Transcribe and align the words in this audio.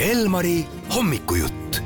Elmari 0.00 0.60
hommikujutt. 0.96 1.80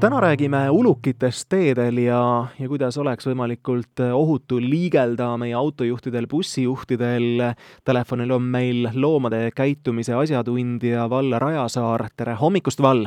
täna 0.00 0.20
räägime 0.20 0.70
ulukitest 0.70 1.48
teedel 1.48 1.96
ja, 1.96 2.46
ja 2.58 2.68
kuidas 2.68 2.98
oleks 2.98 3.26
võimalikult 3.26 4.02
ohutu 4.14 4.58
liigelda 4.58 5.28
meie 5.38 5.54
autojuhtidel, 5.54 6.26
bussijuhtidel. 6.26 7.54
Telefonil 7.84 8.34
on 8.34 8.42
meil 8.42 8.88
loomade 8.94 9.50
käitumise 9.54 10.14
asjatundja 10.18 11.06
Valle 11.10 11.38
Rajasaar, 11.38 12.08
tere 12.16 12.34
hommikust, 12.34 12.82
Val! 12.82 13.06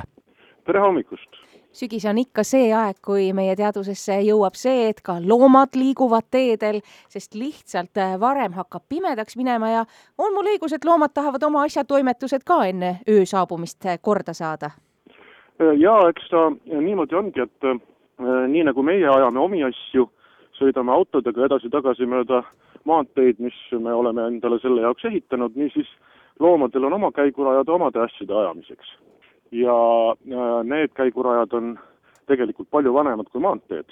tere 0.65 0.79
hommikust! 0.79 1.44
Sügis 1.75 2.05
on 2.07 2.19
ikka 2.21 2.43
see 2.47 2.69
aeg, 2.73 2.99
kui 3.03 3.27
meie 3.35 3.55
teadvusesse 3.59 4.21
jõuab 4.23 4.55
see, 4.59 4.89
et 4.91 5.01
ka 5.05 5.17
loomad 5.19 5.75
liiguvad 5.75 6.27
teedel, 6.31 6.79
sest 7.11 7.35
lihtsalt 7.35 7.99
äh, 7.99 8.15
varem 8.21 8.55
hakkab 8.55 8.85
pimedaks 8.89 9.35
minema 9.39 9.71
ja 9.73 9.85
on 10.17 10.35
mul 10.35 10.53
õigus, 10.53 10.75
et 10.75 10.87
loomad 10.87 11.13
tahavad 11.13 11.43
oma 11.43 11.65
asjatoimetused 11.67 12.45
ka 12.47 12.63
enne 12.69 12.97
öö 13.09 13.25
saabumist 13.27 13.85
äh, 13.85 13.99
korda 14.01 14.33
saada? 14.33 14.71
Äh, 15.61 15.73
jaa, 15.79 16.01
eks 16.09 16.29
ta 16.31 16.47
niimoodi 16.65 17.15
ongi, 17.15 17.43
et 17.43 17.67
äh, 17.67 17.79
nii 18.47 18.63
nagu 18.69 18.83
meie 18.83 19.07
ajame 19.11 19.43
omi 19.43 19.63
asju, 19.67 20.07
sõidame 20.55 20.93
autodega 20.95 21.49
edasi-tagasi 21.49 22.07
mööda 22.07 22.43
maanteid, 22.87 23.41
mis 23.43 23.57
me 23.71 23.93
oleme 23.93 24.29
endale 24.29 24.61
selle 24.63 24.85
jaoks 24.85 25.07
ehitanud, 25.11 25.57
niisiis 25.59 25.89
loomadel 26.39 26.87
on 26.87 26.95
oma 26.99 27.11
käigurajad 27.15 27.69
omade 27.71 27.99
asjade 28.03 28.35
ajamiseks 28.35 28.95
ja 29.51 29.77
äh, 30.11 30.63
need 30.63 30.93
käigurajad 30.93 31.53
on 31.53 31.79
tegelikult 32.27 32.69
palju 32.71 32.93
vanemad 32.93 33.29
kui 33.31 33.41
maanteed. 33.41 33.85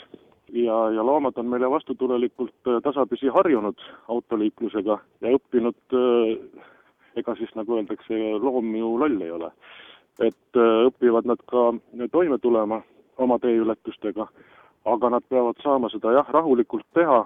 ja, 0.53 0.89
ja 0.91 1.05
loomad 1.05 1.38
on 1.38 1.45
meile 1.45 1.70
vastutulelikult 1.70 2.67
äh, 2.67 2.81
tasapisi 2.84 3.27
harjunud 3.27 3.79
autoliiklusega 4.07 4.98
ja 5.21 5.35
õppinud, 5.38 5.81
äh, 5.93 6.63
ega 7.16 7.35
siis 7.35 7.55
nagu 7.55 7.77
öeldakse, 7.77 8.17
loom 8.41 8.76
ju 8.76 8.98
loll 8.99 9.21
ei 9.21 9.31
ole. 9.31 9.52
et 10.20 10.57
õpivad 10.88 11.26
nad 11.26 11.39
ka 11.49 11.74
toime 12.12 12.37
tulema 12.37 12.81
oma 13.18 13.40
teeületustega, 13.40 14.27
aga 14.85 15.09
nad 15.09 15.24
peavad 15.29 15.57
saama 15.63 15.90
seda 15.90 16.12
jah, 16.13 16.29
rahulikult 16.29 16.85
teha 16.93 17.24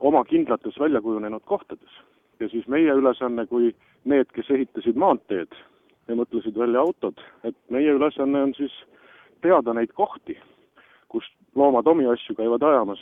oma 0.00 0.24
kindlates 0.24 0.80
välja 0.80 1.00
kujunenud 1.00 1.42
kohtades. 1.44 2.00
ja 2.40 2.48
siis 2.48 2.66
meie 2.68 2.92
ülesanne 2.92 3.46
kui 3.46 3.74
need, 4.04 4.26
kes 4.34 4.50
ehitasid 4.50 4.96
maanteed, 4.96 5.48
ja 6.08 6.16
mõtlesid 6.18 6.58
välja 6.58 6.82
autod, 6.84 7.20
et 7.44 7.56
meie 7.72 7.94
ülesanne 7.96 8.42
on 8.48 8.54
siis 8.56 8.72
teada 9.44 9.74
neid 9.76 9.92
kohti, 9.96 10.36
kus 11.12 11.26
loomad 11.56 11.86
omi 11.86 12.06
asju 12.10 12.36
käivad 12.38 12.62
ajamas. 12.62 13.00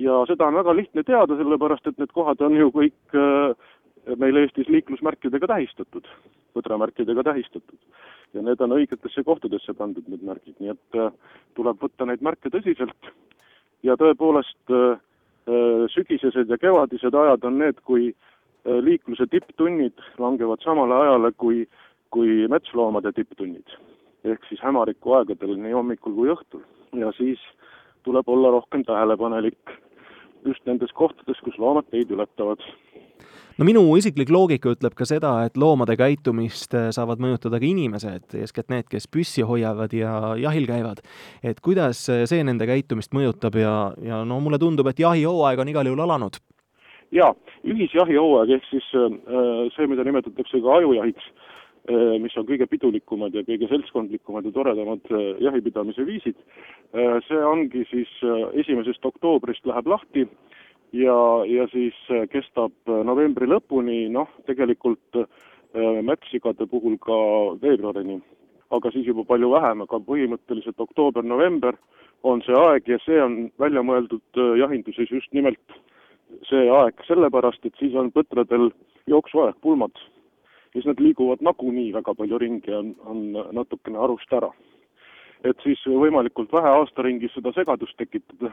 ja 0.00 0.22
seda 0.26 0.46
on 0.46 0.56
väga 0.56 0.72
lihtne 0.76 1.02
teada, 1.04 1.36
sellepärast 1.36 1.86
et 1.86 1.98
need 2.00 2.12
kohad 2.16 2.40
on 2.40 2.54
ju 2.56 2.70
kõik 2.72 3.16
äh, 3.16 4.16
meil 4.16 4.36
Eestis 4.40 4.68
liiklusmärkidega 4.68 5.46
tähistatud, 5.46 6.06
põdramärkidega 6.56 7.22
tähistatud. 7.22 7.78
ja 8.34 8.42
need 8.42 8.60
on 8.60 8.72
õigetesse 8.78 9.24
kohtadesse 9.24 9.74
pandud, 9.74 10.06
need 10.08 10.22
märgid, 10.22 10.56
nii 10.58 10.72
et 10.72 10.98
äh, 10.98 11.12
tuleb 11.54 11.82
võtta 11.82 12.06
neid 12.06 12.22
märke 12.22 12.50
tõsiselt 12.50 13.12
ja 13.82 13.96
tõepoolest 13.96 14.74
äh, 14.74 14.98
sügisesed 15.90 16.50
ja 16.50 16.58
kevadised 16.58 17.14
ajad 17.14 17.44
on 17.44 17.58
need, 17.58 17.80
kui 17.84 18.12
liikluse 18.60 19.24
tipptunnid 19.32 19.96
langevad 20.20 20.60
samale 20.60 20.94
ajale, 20.94 21.30
kui 21.32 21.62
kui 22.10 22.48
metsloomade 22.48 23.12
tipptunnid. 23.12 23.78
ehk 24.24 24.42
siis 24.48 24.60
hämariku 24.60 25.14
aegadel 25.16 25.56
nii 25.56 25.72
hommikul 25.72 26.14
kui 26.14 26.32
õhtul. 26.34 26.64
ja 26.92 27.12
siis 27.16 27.40
tuleb 28.02 28.28
olla 28.28 28.50
rohkem 28.50 28.84
tähelepanelik 28.84 29.78
just 30.44 30.64
nendes 30.66 30.92
kohtades, 30.96 31.40
kus 31.44 31.58
loomad 31.58 31.88
teid 31.90 32.10
ületavad. 32.10 32.62
no 33.58 33.66
minu 33.68 33.82
isiklik 33.96 34.30
loogika 34.32 34.72
ütleb 34.74 34.94
ka 34.96 35.06
seda, 35.08 35.32
et 35.46 35.56
loomade 35.60 35.96
käitumist 36.00 36.74
äh, 36.74 36.88
saavad 36.96 37.20
mõjutada 37.20 37.60
ka 37.60 37.68
inimesed, 37.68 38.36
eeskätt 38.40 38.72
need, 38.72 38.88
kes 38.90 39.08
püssi 39.08 39.44
hoiavad 39.46 39.92
ja 39.96 40.34
jahil 40.40 40.66
käivad. 40.68 41.04
et 41.42 41.60
kuidas 41.60 42.06
äh, 42.08 42.24
see 42.30 42.44
nende 42.44 42.66
käitumist 42.66 43.14
mõjutab 43.16 43.58
ja, 43.60 43.74
ja 44.02 44.24
no 44.24 44.40
mulle 44.40 44.58
tundub, 44.58 44.88
et 44.88 44.98
jahihooaeg 44.98 45.60
on 45.60 45.68
igal 45.68 45.86
juhul 45.86 46.06
alanud. 46.06 46.40
jaa, 47.12 47.34
ühisjahihooaeg 47.64 48.56
ehk 48.56 48.68
siis 48.70 48.90
äh, 48.96 49.20
see, 49.76 49.86
mida 49.86 50.04
nimetatakse 50.04 50.60
ka 50.64 50.80
ajujahiks 50.80 51.32
mis 52.20 52.36
on 52.36 52.46
kõige 52.46 52.66
pidulikumad 52.68 53.34
ja 53.34 53.42
kõige 53.46 53.68
seltskondlikumad 53.70 54.44
ja 54.44 54.52
toredamad 54.52 55.12
äh, 55.14 55.40
jahipidamise 55.40 56.04
viisid. 56.06 56.36
Äh, 56.92 57.18
see 57.28 57.40
ongi 57.40 57.86
siis 57.90 58.10
esimesest 58.60 59.04
oktoobrist 59.06 59.66
läheb 59.66 59.88
lahti 59.88 60.26
ja, 60.92 61.16
ja 61.48 61.66
siis 61.72 61.96
kestab 62.32 62.92
novembri 63.06 63.48
lõpuni, 63.48 64.08
noh, 64.12 64.28
tegelikult 64.46 65.22
metssigade 66.02 66.66
puhul 66.66 66.96
ka 66.98 67.16
veebruarini. 67.62 68.18
aga 68.70 68.90
siis 68.90 69.06
juba 69.06 69.24
palju 69.24 69.50
vähem, 69.50 69.80
aga 69.82 69.98
põhimõtteliselt 70.06 70.78
oktoober-november 70.78 71.74
on 72.22 72.42
see 72.42 72.54
aeg 72.54 72.88
ja 72.88 72.98
see 73.04 73.22
on 73.22 73.36
välja 73.58 73.82
mõeldud 73.82 74.42
jahinduses 74.58 75.10
just 75.10 75.32
nimelt 75.32 75.78
see 76.46 76.68
aeg 76.70 77.02
sellepärast, 77.06 77.64
et 77.66 77.74
siis 77.78 77.94
on 77.94 78.10
põtradel 78.14 78.70
jooksuaeg, 79.10 79.56
pulmad 79.62 79.94
siis 80.72 80.86
nad 80.86 81.00
liiguvad 81.00 81.42
nagunii 81.42 81.92
väga 81.92 82.14
palju 82.14 82.38
ringi, 82.38 82.72
on, 82.74 82.94
on 83.04 83.22
natukene 83.52 83.98
arust 83.98 84.32
ära. 84.32 84.50
et 85.44 85.56
siis 85.64 85.80
võimalikult 85.88 86.52
vähe 86.52 86.68
aastaringis 86.68 87.32
seda 87.32 87.52
segadust 87.56 87.96
tekitada, 87.96 88.50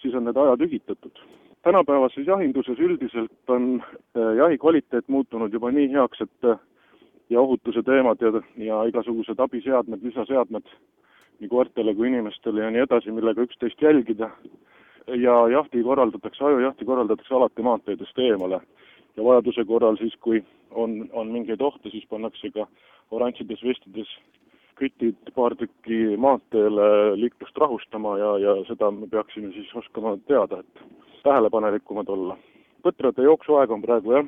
siis 0.00 0.14
on 0.14 0.24
need 0.24 0.36
ajad 0.36 0.62
ühitatud. 0.64 1.18
tänapäevases 1.62 2.26
jahinduses 2.26 2.78
üldiselt 2.78 3.50
on 3.50 3.82
äh, 3.82 4.36
jahi 4.36 4.58
kvaliteet 4.58 5.08
muutunud 5.08 5.52
juba 5.52 5.70
nii 5.70 5.92
heaks, 5.92 6.20
et 6.20 6.50
äh, 6.50 6.58
ja 7.30 7.40
ohutuse 7.40 7.82
teemad 7.82 8.20
ja, 8.20 8.32
ja 8.56 8.84
igasugused 8.84 9.38
abiseadmed, 9.38 10.02
lisaseadmed 10.02 10.68
nii 11.40 11.48
koertele 11.48 11.94
kui 11.94 12.08
inimestele 12.08 12.62
ja 12.62 12.70
nii 12.70 12.86
edasi, 12.86 13.12
millega 13.12 13.42
üksteist 13.42 13.82
jälgida, 13.82 14.30
ja 15.06 15.34
jahti 15.48 15.82
korraldatakse, 15.82 16.44
ajujahti 16.44 16.84
korraldatakse 16.84 17.34
alati 17.34 17.62
maanteedest 17.62 18.18
eemale 18.18 18.60
ja 19.16 19.24
vajaduse 19.24 19.64
korral 19.64 19.96
siis, 20.00 20.14
kui 20.20 20.42
on, 20.70 21.08
on 21.12 21.32
mingeid 21.32 21.60
ohte, 21.60 21.90
siis 21.90 22.06
pannakse 22.10 22.50
ka 22.54 22.66
oranžides 23.10 23.62
vestides 23.64 24.10
kütid 24.76 25.30
paar 25.34 25.54
tükki 25.56 26.16
maanteele 26.20 26.88
liiklust 27.16 27.56
rahustama 27.58 28.16
ja, 28.20 28.32
ja 28.38 28.56
seda 28.68 28.90
me 28.92 29.08
peaksime 29.08 29.52
siis 29.54 29.70
oskama 29.74 30.16
teada, 30.28 30.60
et 30.60 30.82
tähelepanelikumad 31.24 32.08
olla. 32.12 32.36
põtrade 32.84 33.24
jooksuaeg 33.24 33.70
on 33.74 33.82
praegu 33.82 34.12
jah, 34.12 34.26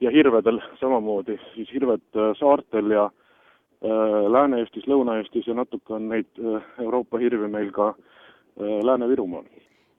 ja 0.00 0.10
hirvedel 0.14 0.60
samamoodi, 0.80 1.38
siis 1.54 1.72
hirved 1.74 2.04
äh, 2.14 2.28
saartel 2.38 2.92
ja 2.94 3.08
äh, 3.08 4.28
Lääne-Eestis, 4.30 4.86
Lõuna-Eestis 4.86 5.48
ja 5.48 5.56
natuke 5.58 5.96
on 5.96 6.06
neid 6.12 6.28
äh, 6.38 6.68
Euroopa 6.84 7.18
hirvi 7.18 7.48
meil 7.50 7.72
ka 7.74 7.88
äh, 7.94 8.78
Lääne-Virumaal 8.86 9.48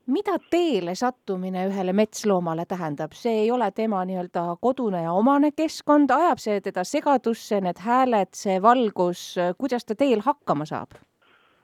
mida 0.10 0.38
teele 0.52 0.96
sattumine 0.96 1.68
ühele 1.70 1.94
metsloomale 1.94 2.66
tähendab, 2.70 3.14
see 3.18 3.44
ei 3.44 3.52
ole 3.52 3.70
tema 3.76 4.02
nii-öelda 4.08 4.46
kodune 4.62 5.04
ja 5.04 5.14
omane 5.14 5.52
keskkond, 5.56 6.12
ajab 6.12 6.42
see 6.42 6.62
teda 6.66 6.84
segadusse, 6.88 7.62
need 7.62 7.82
hääled, 7.86 8.34
see 8.38 8.58
valgus, 8.62 9.36
kuidas 9.58 9.86
ta 9.86 9.96
teel 9.96 10.26
hakkama 10.26 10.68
saab? 10.70 10.98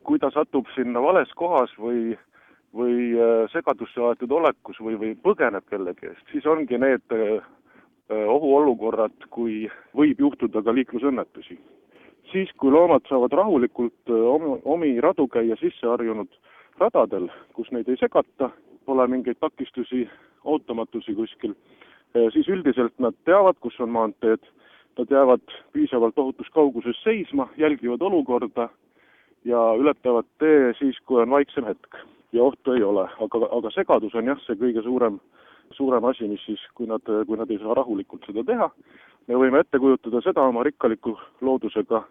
kui 0.05 0.19
ta 0.21 0.29
satub 0.29 0.67
sinna 0.75 1.01
vales 1.01 1.31
kohas 1.33 1.71
või, 1.81 2.13
või 2.77 3.15
äh, 3.17 3.47
segadusse 3.49 4.03
aetud 4.05 4.31
olekus 4.37 4.77
või, 4.77 4.99
või 5.01 5.15
põgeneb 5.17 5.65
kellegi 5.71 6.11
eest, 6.11 6.27
siis 6.29 6.45
ongi 6.45 6.77
need 6.77 7.15
äh, 7.15 7.39
ohuolukorrad, 8.13 9.15
kui 9.33 9.63
võib 9.97 10.21
juhtuda 10.21 10.61
ka 10.61 10.75
liiklusõnnetusi. 10.77 11.57
siis, 12.31 12.51
kui 12.61 12.71
loomad 12.71 13.09
saavad 13.09 13.33
rahulikult 13.33 14.13
äh, 14.13 14.27
omi, 14.35 14.59
omi 14.63 14.93
radu 15.01 15.27
käia 15.27 15.57
sisse 15.57 15.87
harjunud 15.87 16.29
radadel, 16.79 17.29
kus 17.53 17.71
neid 17.71 17.89
ei 17.89 17.99
segata, 17.99 18.49
pole 18.85 19.07
mingeid 19.07 19.39
takistusi, 19.39 20.05
ootamatusi 20.43 21.15
kuskil, 21.15 21.55
siis 22.33 22.47
üldiselt 22.51 22.93
nad 22.99 23.15
teavad, 23.25 23.57
kus 23.63 23.79
on 23.79 23.89
maanteed, 23.95 24.43
nad 24.97 25.11
jäävad 25.11 25.55
piisavalt 25.73 26.19
ohutus 26.19 26.49
kauguses 26.53 26.99
seisma, 27.03 27.49
jälgivad 27.57 28.01
olukorda 28.01 28.69
ja 29.45 29.61
ületavad 29.79 30.27
tee 30.39 30.73
siis, 30.79 30.99
kui 31.05 31.21
on 31.21 31.29
vaiksem 31.29 31.65
hetk. 31.65 31.97
Ja 32.31 32.43
ohtu 32.43 32.71
ei 32.71 32.83
ole, 32.83 33.07
aga, 33.21 33.47
aga 33.57 33.71
segadus 33.71 34.15
on 34.15 34.27
jah, 34.27 34.39
see 34.43 34.57
kõige 34.59 34.83
suurem, 34.83 35.19
suurem 35.75 36.05
asi, 36.05 36.27
mis 36.27 36.43
siis, 36.45 36.61
kui 36.75 36.87
nad, 36.87 37.03
kui 37.27 37.37
nad 37.37 37.51
ei 37.51 37.59
saa 37.61 37.75
rahulikult 37.77 38.25
seda 38.27 38.43
teha, 38.43 38.69
me 39.27 39.39
võime 39.39 39.61
ette 39.63 39.79
kujutada 39.79 40.21
seda 40.23 40.43
oma 40.43 40.63
rikkaliku 40.63 41.15
loodusega 41.41 42.03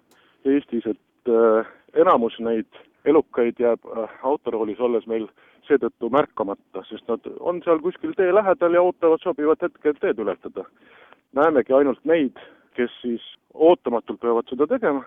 Eestis, 0.45 0.85
et 0.87 1.33
äh, 1.33 1.69
enamus 1.97 2.37
neid 2.45 2.69
elukaid 3.05 3.61
jääb 3.61 3.81
äh, 3.87 4.19
autoroolis 4.23 4.81
olles 4.81 5.07
meil 5.07 5.29
seetõttu 5.69 6.11
märkamata, 6.13 6.85
sest 6.89 7.09
nad 7.09 7.25
on 7.41 7.61
seal 7.65 7.81
kuskil 7.85 8.13
tee 8.17 8.33
lähedal 8.35 8.77
ja 8.77 8.83
ootavad 8.83 9.23
sobivat 9.23 9.63
hetke, 9.63 9.89
et 9.89 10.01
teed 10.01 10.19
ületada. 10.19 10.65
näemegi 11.35 11.73
ainult 11.73 12.05
neid, 12.05 12.39
kes 12.75 12.91
siis 13.03 13.23
ootamatult 13.55 14.21
peavad 14.21 14.49
seda 14.49 14.67
tegema 14.67 15.05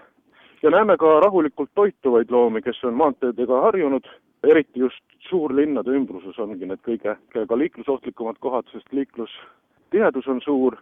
ja 0.63 0.69
näeme 0.69 0.97
ka 0.97 1.19
rahulikult 1.19 1.69
toituvaid 1.75 2.31
loomi, 2.31 2.61
kes 2.61 2.83
on 2.83 2.93
maanteedega 2.93 3.61
harjunud, 3.61 4.07
eriti 4.43 4.79
just 4.79 5.03
suurlinnade 5.29 5.91
ümbruses 5.91 6.39
ongi 6.39 6.65
need 6.65 6.81
kõige, 6.85 7.15
ka 7.33 7.57
liiklusohtlikumad 7.57 8.39
kohad, 8.39 8.67
sest 8.71 8.93
liiklustihedus 8.93 10.27
on 10.27 10.41
suur 10.41 10.77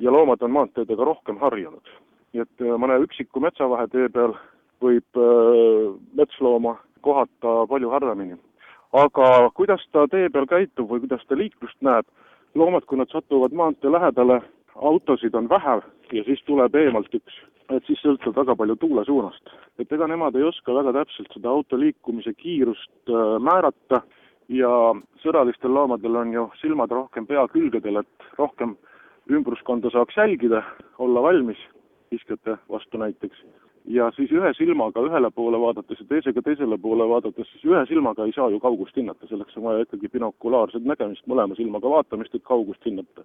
ja 0.00 0.12
loomad 0.12 0.42
on 0.42 0.50
maanteedega 0.50 1.04
rohkem 1.04 1.38
harjunud. 1.38 1.86
nii 2.32 2.40
et 2.40 2.62
mõne 2.80 2.96
üksiku 3.04 3.40
metsavahetee 3.44 4.08
peal 4.08 4.32
võib 4.82 5.20
äh, 5.20 5.92
metslooma 6.18 6.76
kohata 7.02 7.62
palju 7.68 7.90
harvemini. 7.90 8.38
aga 8.92 9.50
kuidas 9.56 9.80
ta 9.92 10.04
tee 10.12 10.28
peal 10.28 10.46
käitub 10.46 10.90
või 10.90 11.00
kuidas 11.00 11.22
ta 11.28 11.36
liiklust 11.36 11.78
näeb, 11.80 12.04
loomad, 12.54 12.84
kui 12.84 12.98
nad 12.98 13.08
satuvad 13.08 13.54
maantee 13.56 13.90
lähedale, 13.90 14.42
autosid 14.76 15.34
on 15.34 15.48
vähe 15.48 15.80
ja 16.12 16.24
siis 16.24 16.42
tuleb 16.44 16.74
eemalt 16.76 17.14
üks, 17.14 17.38
et 17.72 17.86
siis 17.88 18.00
sõltub 18.04 18.36
väga 18.36 18.56
palju 18.56 18.76
tuule 18.76 19.04
suunast. 19.04 19.54
et 19.78 19.92
ega 19.92 20.06
nemad 20.06 20.36
ei 20.36 20.42
oska 20.42 20.74
väga 20.74 20.92
täpselt 20.92 21.32
seda 21.32 21.48
auto 21.48 21.78
liikumise 21.80 22.34
kiirust 22.34 23.08
äh, 23.08 23.38
määrata 23.40 24.02
ja 24.48 24.70
sõralistel 25.22 25.72
loomadel 25.72 26.16
on 26.16 26.32
ju 26.32 26.48
silmad 26.60 26.90
rohkem 26.90 27.26
pea 27.26 27.46
külgedel, 27.48 28.02
et 28.02 28.38
rohkem 28.38 28.76
ümbruskonda 29.30 29.90
saaks 29.90 30.16
jälgida, 30.16 30.62
olla 30.98 31.22
valmis 31.22 31.58
kiskjate 32.10 32.58
vastu 32.68 32.98
näiteks 32.98 33.44
ja 33.84 34.10
siis 34.16 34.30
ühe 34.32 34.52
silmaga 34.54 35.02
ühele 35.02 35.30
poole 35.34 35.58
vaadates 35.60 36.00
ja 36.00 36.06
teisega 36.08 36.42
teisele 36.42 36.78
poole 36.78 37.06
vaadates, 37.08 37.48
siis 37.52 37.64
ühe 37.64 37.82
silmaga 37.86 38.26
ei 38.26 38.34
saa 38.36 38.50
ju 38.50 38.60
kaugust 38.60 38.96
hinnata, 38.96 39.26
selleks 39.26 39.56
on 39.56 39.66
vaja 39.68 39.86
ikkagi 39.86 40.08
binokulaarset 40.12 40.84
nägemist, 40.86 41.26
mõlema 41.26 41.56
silmaga 41.58 41.90
vaatamist, 41.90 42.34
et 42.34 42.44
kaugust 42.46 42.86
hinnata. 42.86 43.24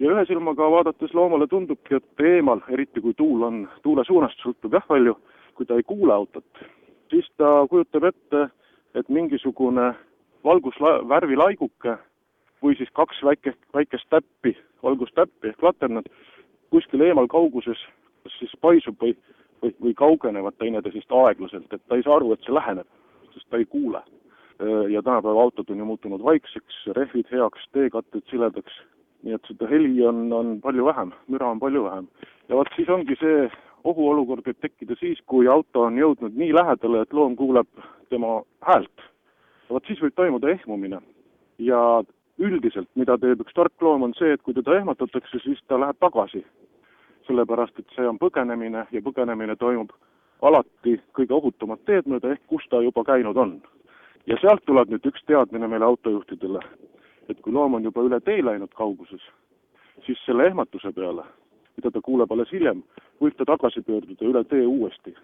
ja 0.00 0.12
ühe 0.12 0.24
silmaga 0.28 0.70
vaadates 0.70 1.14
loomale 1.14 1.46
tundubki, 1.46 1.96
et 1.96 2.20
eemal, 2.20 2.60
eriti 2.68 3.00
kui 3.00 3.14
tuul 3.14 3.42
on, 3.42 3.68
tuule 3.82 4.04
suunast 4.04 4.42
sõltub 4.44 4.76
jah 4.76 4.84
palju, 4.86 5.16
kui 5.54 5.66
ta 5.66 5.76
ei 5.76 5.82
kuule 5.82 6.12
autot, 6.12 6.64
siis 7.10 7.30
ta 7.36 7.66
kujutab 7.70 8.04
ette, 8.04 8.48
et 8.94 9.08
mingisugune 9.08 9.94
valgusvärvi 10.44 11.36
laiguke 11.36 11.96
või 12.62 12.76
siis 12.76 12.92
kaks 12.92 13.22
väikest, 13.24 13.60
väikest 13.74 14.08
täppi, 14.10 14.56
valgustäppi 14.82 15.48
ehk 15.48 15.62
laternat 15.62 16.08
kuskil 16.70 17.00
eemal 17.00 17.28
kauguses 17.28 17.80
kas 18.26 18.38
siis 18.40 18.54
paisub 18.60 18.98
või 19.02 19.14
või, 19.62 19.72
või 19.82 19.94
kaugenevad 19.94 20.56
teineteisest 20.58 21.12
aeglaselt, 21.12 21.72
et 21.72 21.82
ta 21.88 21.96
ei 21.96 22.04
saa 22.06 22.16
aru, 22.18 22.32
et 22.32 22.44
see 22.44 22.54
läheneb, 22.54 22.88
sest 23.34 23.48
ta 23.50 23.60
ei 23.60 23.68
kuule. 23.70 24.02
ja 24.88 25.02
tänapäeva 25.02 25.42
autod 25.42 25.68
on 25.68 25.78
ju 25.78 25.84
muutunud 25.84 26.22
vaikseks, 26.24 26.86
rehvid 26.96 27.26
heaks, 27.30 27.66
teekatted 27.76 28.22
siledaks, 28.30 28.72
nii 29.22 29.34
et 29.36 29.48
seda 29.50 29.68
heli 29.68 30.00
on, 30.06 30.32
on 30.32 30.54
palju 30.60 30.86
vähem, 30.86 31.12
müra 31.28 31.50
on 31.50 31.60
palju 31.60 31.82
vähem. 31.84 32.08
ja 32.48 32.56
vot 32.56 32.70
siis 32.76 32.88
ongi 32.88 33.16
see 33.20 33.50
ohuolukord 33.84 34.46
võib 34.46 34.60
tekkida 34.60 34.96
siis, 34.96 35.20
kui 35.26 35.48
auto 35.48 35.82
on 35.82 35.98
jõudnud 36.00 36.38
nii 36.40 36.54
lähedale, 36.56 37.02
et 37.02 37.12
loom 37.12 37.36
kuuleb 37.36 37.68
tema 38.08 38.40
häält. 38.64 39.04
vot 39.68 39.84
siis 39.86 40.00
võib 40.00 40.16
toimuda 40.16 40.48
ehmumine. 40.48 41.00
ja 41.58 42.02
üldiselt, 42.38 42.88
mida 42.94 43.18
teeb 43.18 43.40
üks 43.40 43.54
tark 43.54 43.82
loom, 43.82 44.02
on 44.02 44.14
see, 44.14 44.32
et 44.32 44.42
kui 44.42 44.54
teda 44.54 44.76
ehmatatakse, 44.76 45.38
siis 45.44 45.60
ta 45.68 45.80
läheb 45.80 45.96
tagasi 46.00 46.44
sellepärast 47.26 47.78
et 47.78 47.96
see 47.96 48.06
on 48.08 48.18
põgenemine 48.18 48.86
ja 48.92 49.02
põgenemine 49.02 49.56
toimub 49.60 49.92
alati 50.42 50.98
kõige 51.16 51.34
ohutumat 51.36 51.84
teed 51.88 52.08
mööda, 52.10 52.34
ehk 52.34 52.44
kus 52.50 52.66
ta 52.70 52.82
juba 52.84 53.04
käinud 53.04 53.36
on. 53.36 53.60
ja 54.26 54.36
sealt 54.40 54.64
tuleb 54.66 54.90
nüüd 54.90 55.06
üks 55.06 55.22
teadmine 55.26 55.68
meile 55.70 55.86
autojuhtidele, 55.86 56.60
et 57.30 57.40
kui 57.40 57.52
loom 57.52 57.74
on 57.78 57.84
juba 57.84 58.02
üle 58.02 58.20
tee 58.20 58.42
läinud 58.42 58.72
kauguses, 58.74 59.22
siis 60.06 60.18
selle 60.26 60.46
ehmatuse 60.50 60.92
peale, 60.92 61.22
mida 61.76 61.90
ta 61.90 62.00
kuuleb 62.00 62.32
alles 62.32 62.50
hiljem, 62.52 62.82
võib 63.22 63.36
ta 63.38 63.46
tagasi 63.46 63.82
pöörduda 63.86 64.26
üle 64.26 64.44
tee 64.44 64.66
uuesti, 64.66 65.14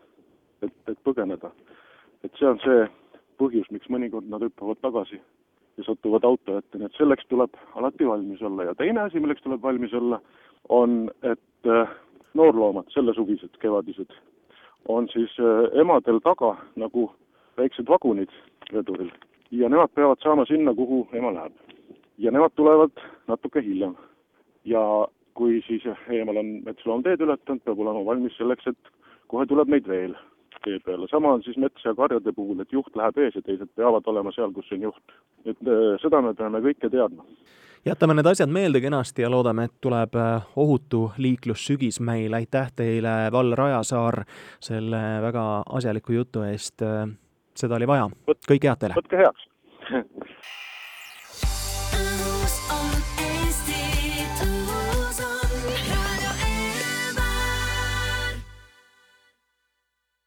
et, 0.62 0.74
et 0.88 0.98
põgeneda. 1.04 1.50
et 2.24 2.32
see 2.38 2.46
on 2.46 2.58
see 2.62 2.86
põhjus, 3.42 3.70
miks 3.70 3.90
mõnikord 3.90 4.28
nad 4.30 4.42
hüppavad 4.42 4.78
tagasi 4.80 5.20
ja 5.76 5.84
satuvad 5.84 6.24
auto 6.24 6.58
ette, 6.58 6.78
nii 6.78 6.86
et 6.86 6.98
selleks 6.98 7.26
tuleb 7.28 7.56
alati 7.74 8.06
valmis 8.06 8.42
olla 8.42 8.70
ja 8.70 8.74
teine 8.78 9.06
asi, 9.06 9.20
milleks 9.20 9.42
tuleb 9.42 9.62
valmis 9.62 9.94
olla, 9.98 10.20
on, 10.68 11.10
et 11.22 11.40
äh, 11.66 11.88
noorloomad, 12.34 12.88
sellesuvised, 12.94 13.58
kevadised, 13.60 14.12
on 14.88 15.08
siis 15.12 15.34
äh, 15.40 15.80
emadel 15.80 16.20
taga 16.24 16.56
nagu 16.76 17.10
väiksed 17.56 17.88
vagunid 17.88 18.30
veduril 18.72 19.10
ja 19.52 19.68
nemad 19.68 19.90
peavad 19.94 20.18
saama 20.22 20.44
sinna, 20.48 20.74
kuhu 20.74 21.08
ema 21.12 21.34
läheb. 21.34 21.52
ja 22.18 22.30
nemad 22.30 22.50
tulevad 22.56 22.90
natuke 23.26 23.62
hiljem. 23.62 23.94
ja 24.64 25.08
kui 25.34 25.62
siis 25.66 25.82
eemal 26.08 26.36
on 26.36 26.46
metsloom 26.64 27.02
teed 27.02 27.20
ületanud, 27.20 27.62
peab 27.64 27.78
olema 27.78 28.04
valmis 28.04 28.36
selleks, 28.36 28.66
et 28.66 28.92
kohe 29.28 29.46
tuleb 29.46 29.68
neid 29.68 29.88
veel 29.88 30.14
tee 30.64 30.78
peale. 30.78 31.08
sama 31.08 31.32
on 31.32 31.42
siis 31.42 31.56
mets- 31.56 31.84
ja 31.84 31.94
karjade 31.94 32.32
puhul, 32.32 32.60
et 32.60 32.72
juht 32.72 32.96
läheb 32.96 33.18
ees 33.18 33.34
ja 33.34 33.42
teised 33.42 33.68
peavad 33.76 34.06
olema 34.06 34.32
seal, 34.32 34.52
kus 34.52 34.72
on 34.72 34.82
juht. 34.88 35.16
et 35.44 35.58
äh, 35.66 36.00
seda 36.02 36.22
me 36.22 36.34
peame 36.34 36.60
kõike 36.60 36.90
teadma. 36.90 37.24
Jätame 37.84 38.14
need 38.14 38.26
asjad 38.26 38.50
meelde 38.50 38.80
kenasti 38.80 39.22
ja 39.22 39.30
loodame, 39.30 39.64
et 39.64 39.74
tuleb 39.80 40.14
äh, 40.16 40.44
ohutu 40.56 41.12
liiklussügis 41.16 42.00
meil. 42.00 42.34
aitäh 42.34 42.72
teile, 42.76 43.32
Val 43.32 43.56
Rajasaar, 43.56 44.24
selle 44.60 45.02
väga 45.22 45.46
asjaliku 45.66 46.12
jutu 46.12 46.42
eest. 46.46 46.82
Äh, 46.82 47.08
seda 47.56 47.76
oli 47.76 47.86
vaja. 47.86 48.08
kõike 48.48 48.68
head 48.68 48.78
teile! 48.84 49.00
võtke 49.00 49.24
heaks 49.24 49.48